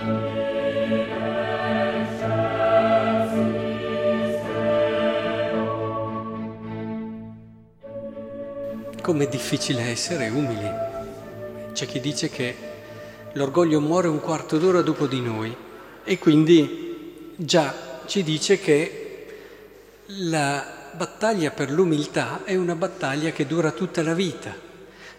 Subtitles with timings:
[0.00, 0.08] Com'è
[9.28, 10.66] difficile essere umili.
[11.74, 12.56] C'è chi dice che
[13.32, 15.54] l'orgoglio muore un quarto d'ora dopo di noi
[16.02, 19.26] e quindi già ci dice che
[20.06, 24.56] la battaglia per l'umiltà è una battaglia che dura tutta la vita.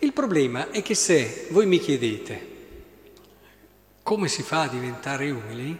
[0.00, 2.55] Il problema è che se voi mi chiedete
[4.06, 5.76] come si fa a diventare umili,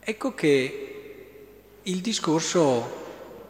[0.00, 1.44] ecco che
[1.80, 3.02] il discorso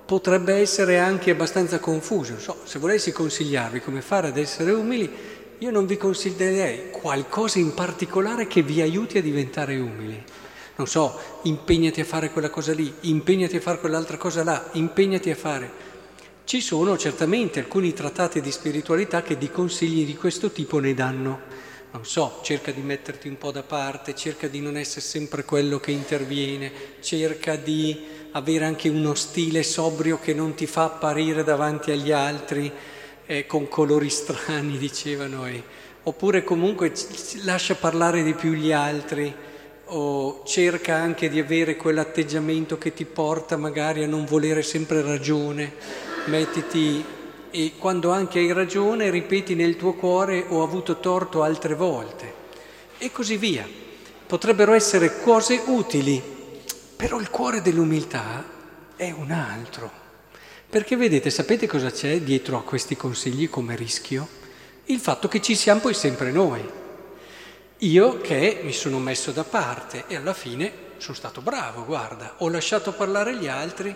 [0.05, 2.39] potrebbe essere anche abbastanza confuso.
[2.39, 5.11] So, se volessi consigliarvi come fare ad essere umili,
[5.57, 10.23] io non vi consiglierei qualcosa in particolare che vi aiuti a diventare umili.
[10.77, 15.31] Non so, impegnati a fare quella cosa lì, impegnati a fare quell'altra cosa là, impegnati
[15.31, 15.71] a fare.
[16.45, 21.64] Ci sono certamente alcuni trattati di spiritualità che di consigli di questo tipo ne danno.
[21.95, 25.79] Non so, cerca di metterti un po' da parte, cerca di non essere sempre quello
[25.79, 31.93] che interviene, cerca di avere anche uno stile sobrio che non ti fa apparire davanti
[31.93, 32.71] agli altri
[33.27, 35.63] eh, con colori strani, dicevano, eh.
[36.03, 36.93] oppure comunque
[37.45, 39.33] lascia parlare di più gli altri
[39.85, 45.73] o cerca anche di avere quell'atteggiamento che ti porta magari a non volere sempre ragione,
[46.25, 47.05] mettiti
[47.55, 52.35] e quando anche hai ragione ripeti nel tuo cuore ho avuto torto altre volte
[52.99, 53.65] e così via.
[54.27, 56.21] Potrebbero essere cose utili
[56.97, 58.45] però il cuore dell'umiltà
[58.97, 59.89] è un altro.
[60.69, 64.27] Perché vedete, sapete cosa c'è dietro a questi consigli come rischio?
[64.87, 66.61] Il fatto che ci siamo poi sempre noi.
[67.79, 72.49] Io che mi sono messo da parte e alla fine sono stato bravo, guarda, ho
[72.49, 73.95] lasciato parlare gli altri,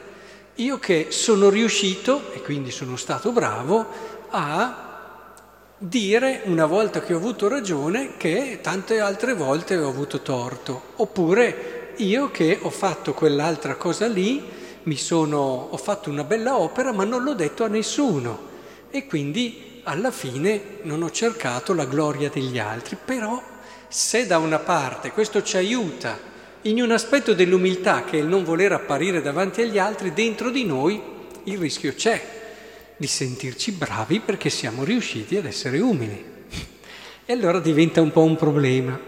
[0.58, 3.86] io che sono riuscito, e quindi sono stato bravo,
[4.30, 4.86] a
[5.78, 11.92] dire una volta che ho avuto ragione che tante altre volte ho avuto torto, oppure
[11.96, 14.56] io che ho fatto quell'altra cosa lì,
[14.96, 18.46] sono, ho fatto una bella opera ma non l'ho detto a nessuno.
[18.90, 23.40] E quindi alla fine non ho cercato la gloria degli altri, però
[23.86, 26.18] se da una parte questo ci aiuta
[26.62, 30.64] in un aspetto dell'umiltà che è il non voler apparire davanti agli altri, dentro di
[30.64, 31.00] noi
[31.44, 32.36] il rischio c'è
[32.96, 36.24] di sentirci bravi perché siamo riusciti ad essere umili.
[37.24, 38.98] E allora diventa un po' un problema.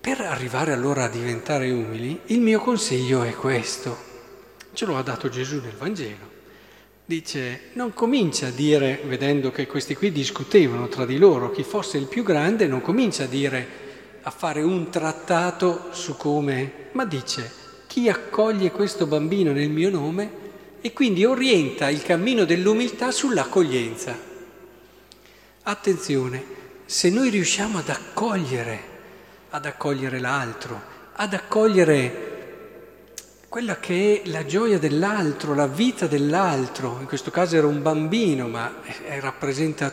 [0.00, 3.96] Per arrivare allora a diventare umili, il mio consiglio è questo.
[4.72, 6.32] Ce lo ha dato Gesù nel Vangelo.
[7.06, 11.98] Dice, non comincia a dire, vedendo che questi qui discutevano tra di loro chi fosse
[11.98, 13.66] il più grande, non comincia a dire,
[14.24, 17.50] a fare un trattato su come, ma dice,
[17.86, 20.42] chi accoglie questo bambino nel mio nome
[20.80, 24.18] e quindi orienta il cammino dell'umiltà sull'accoglienza.
[25.62, 26.44] Attenzione,
[26.84, 28.92] se noi riusciamo ad accogliere
[29.54, 32.32] ad accogliere l'altro, ad accogliere
[33.48, 36.96] quella che è la gioia dell'altro, la vita dell'altro.
[36.98, 38.80] In questo caso era un bambino, ma
[39.20, 39.92] rappresenta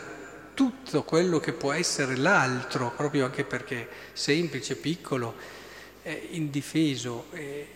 [0.62, 5.34] tutto quello che può essere l'altro, proprio anche perché semplice, piccolo,
[6.04, 7.24] eh, indifeso.
[7.32, 7.66] Eh.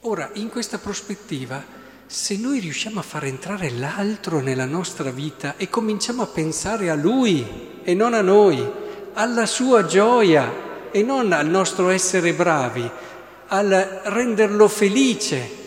[0.00, 1.64] Ora, in questa prospettiva,
[2.04, 6.94] se noi riusciamo a far entrare l'altro nella nostra vita e cominciamo a pensare a
[6.94, 8.62] lui e non a noi,
[9.14, 12.90] alla sua gioia, e non al nostro essere bravi,
[13.46, 15.60] al renderlo felice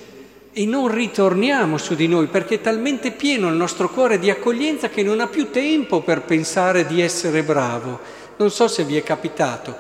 [0.58, 4.88] e non ritorniamo su di noi perché è talmente pieno il nostro cuore di accoglienza
[4.88, 8.00] che non ha più tempo per pensare di essere bravo.
[8.38, 9.76] Non so se vi è capitato,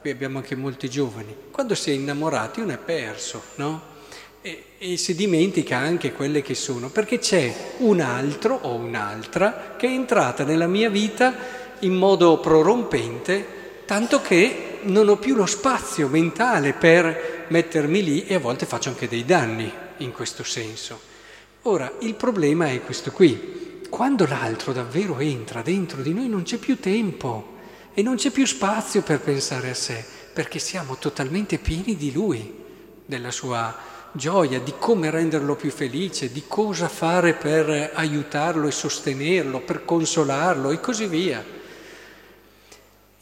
[0.00, 3.92] qui abbiamo anche molti giovani, quando si è innamorati uno è perso, no?
[4.40, 9.88] E, e si dimentica anche quelle che sono, perché c'è un altro o un'altra che
[9.88, 11.34] è entrata nella mia vita
[11.80, 13.44] in modo prorompente,
[13.84, 18.88] tanto che non ho più lo spazio mentale per mettermi lì e a volte faccio
[18.88, 21.00] anche dei danni in questo senso.
[21.62, 23.82] Ora, il problema è questo qui.
[23.88, 27.52] Quando l'altro davvero entra dentro di noi non c'è più tempo
[27.94, 32.62] e non c'è più spazio per pensare a sé, perché siamo totalmente pieni di lui,
[33.06, 33.76] della sua
[34.12, 40.70] gioia, di come renderlo più felice, di cosa fare per aiutarlo e sostenerlo, per consolarlo
[40.70, 41.62] e così via.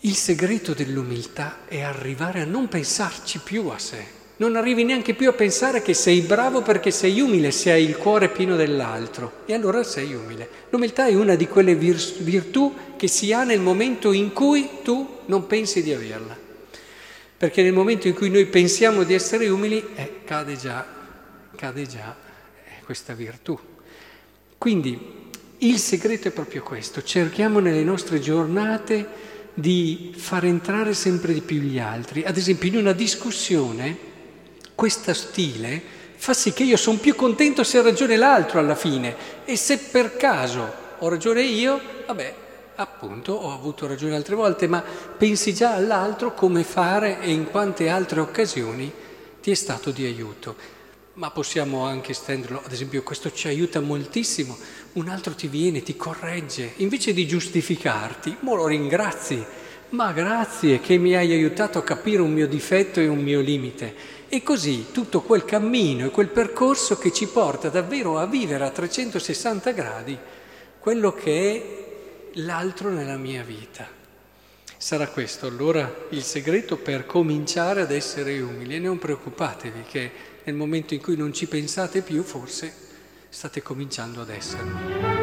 [0.04, 4.04] Il segreto dell'umiltà è arrivare a non pensarci più a sé.
[4.38, 7.96] Non arrivi neanche più a pensare che sei bravo perché sei umile se hai il
[7.96, 10.49] cuore pieno dell'altro e allora sei umile.
[10.70, 15.46] L'umiltà è una di quelle virtù che si ha nel momento in cui tu non
[15.46, 16.37] pensi di averla.
[17.37, 20.84] Perché nel momento in cui noi pensiamo di essere umili, eh, cade già,
[21.54, 22.16] cade già
[22.64, 23.56] eh, questa virtù.
[24.58, 31.40] Quindi il segreto è proprio questo, cerchiamo nelle nostre giornate di far entrare sempre di
[31.40, 32.25] più gli altri.
[32.25, 33.96] Ad esempio, in una discussione,
[34.75, 39.14] questo stile fa sì che io sono più contento se ha ragione l'altro alla fine
[39.44, 42.34] e se per caso ho ragione io, vabbè,
[42.76, 47.88] appunto ho avuto ragione altre volte, ma pensi già all'altro come fare e in quante
[47.88, 48.93] altre occasioni
[49.40, 50.81] ti è stato di aiuto.
[51.14, 54.56] Ma possiamo anche estenderlo, ad esempio questo ci aiuta moltissimo,
[54.94, 59.44] un altro ti viene, ti corregge, invece di giustificarti, mo lo ringrazi,
[59.91, 64.20] ma grazie che mi hai aiutato a capire un mio difetto e un mio limite.
[64.29, 68.70] E così tutto quel cammino e quel percorso che ci porta davvero a vivere a
[68.70, 70.19] 360 gradi
[70.79, 73.87] quello che è l'altro nella mia vita.
[74.79, 78.76] Sarà questo allora il segreto per cominciare ad essere umili.
[78.76, 80.11] E non preoccupatevi che
[80.44, 82.72] nel momento in cui non ci pensate più forse
[83.28, 85.21] state cominciando ad esserlo.